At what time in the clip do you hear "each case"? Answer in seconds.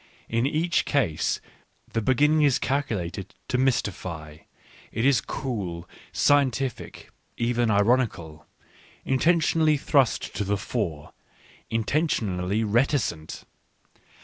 0.47-1.39